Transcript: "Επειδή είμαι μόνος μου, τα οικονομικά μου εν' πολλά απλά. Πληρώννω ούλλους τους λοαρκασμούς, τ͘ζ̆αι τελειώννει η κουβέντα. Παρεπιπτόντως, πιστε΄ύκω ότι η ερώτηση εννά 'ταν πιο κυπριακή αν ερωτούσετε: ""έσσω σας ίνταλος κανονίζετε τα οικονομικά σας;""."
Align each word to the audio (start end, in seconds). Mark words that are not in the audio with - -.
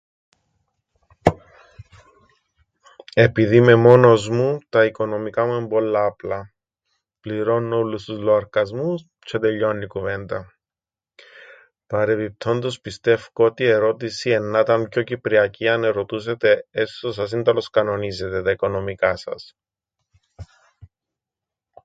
"Επειδή 3.13 3.55
είμαι 3.55 3.75
μόνος 3.75 4.29
μου, 4.29 4.57
τα 4.69 4.85
οικονομικά 4.85 5.45
μου 5.45 5.53
εν' 5.53 5.67
πολλά 5.67 6.05
απλά. 6.05 6.53
Πληρώννω 7.19 7.77
ούλλους 7.79 8.03
τους 8.05 8.17
λοαρκασμούς, 8.19 9.03
τ͘ζ̆αι 9.03 9.39
τελειώννει 9.41 9.83
η 9.83 9.87
κουβέντα. 9.87 10.53
Παρεπιπτόντως, 11.87 12.79
πιστε΄ύκω 12.81 13.45
ότι 13.45 13.63
η 13.63 13.67
ερώτηση 13.69 14.29
εννά 14.29 14.63
'ταν 14.63 14.87
πιο 14.89 15.03
κυπριακή 15.03 15.67
αν 15.67 15.83
ερωτούσετε: 15.83 16.67
""έσσω 16.71 17.11
σας 17.11 17.31
ίνταλος 17.31 17.69
κανονίζετε 17.69 18.41
τα 18.41 18.51
οικονομικά 18.51 19.15
σας;""." 19.15 19.55